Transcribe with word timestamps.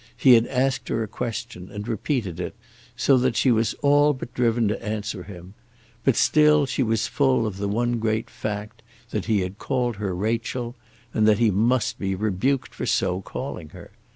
He 0.17 0.33
had 0.33 0.47
asked 0.47 0.87
her 0.87 1.03
a 1.03 1.07
question, 1.07 1.69
and 1.71 1.87
repeated 1.87 2.39
it, 2.39 2.55
so 2.97 3.17
that 3.19 3.35
she 3.35 3.51
was 3.51 3.75
all 3.83 4.13
but 4.13 4.33
driven 4.33 4.67
to 4.69 4.83
answer 4.83 5.21
him; 5.21 5.53
but 6.03 6.15
still 6.15 6.65
she 6.65 6.81
was 6.81 7.05
full 7.05 7.45
of 7.45 7.57
the 7.57 7.67
one 7.67 7.99
great 7.99 8.27
fact 8.27 8.81
that 9.11 9.25
he 9.25 9.41
had 9.41 9.59
called 9.59 9.97
her 9.97 10.15
Rachel, 10.15 10.75
and 11.13 11.27
that 11.27 11.37
he 11.37 11.51
must 11.51 11.99
be 11.99 12.15
rebuked 12.15 12.73
for 12.73 12.87
so 12.87 13.21
calling 13.21 13.69
her. 13.77 13.91